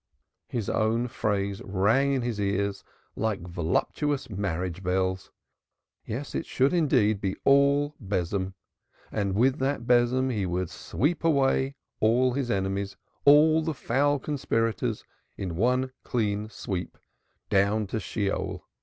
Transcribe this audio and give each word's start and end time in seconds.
His 0.47 0.67
own 0.67 1.07
phrase 1.07 1.61
rang 1.63 2.13
in 2.13 2.23
his 2.23 2.39
ears 2.39 2.83
like 3.15 3.41
voluptuous 3.47 4.31
marriage 4.31 4.81
bells. 4.81 5.29
Yes, 6.07 6.33
it 6.33 6.47
should, 6.47 6.73
indeed, 6.73 7.21
be 7.21 7.35
all 7.45 7.93
besom. 7.99 8.55
With 9.13 9.59
that 9.59 9.85
besom 9.85 10.31
he 10.31 10.47
would 10.47 10.71
sweep 10.71 11.21
all 11.23 12.33
his 12.33 12.49
enemies 12.49 12.97
all 13.25 13.61
the 13.61 13.75
foul 13.75 14.17
conspirators 14.17 15.03
in 15.37 15.55
one 15.55 15.91
clean 16.03 16.49
sweep, 16.49 16.97
down, 17.51 17.81
down 17.81 17.87
to 17.89 17.99
Sheol. 17.99 18.65